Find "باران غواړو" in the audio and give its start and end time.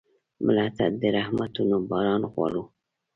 1.89-2.63